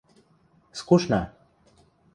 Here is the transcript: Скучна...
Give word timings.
Скучна... 0.79 1.21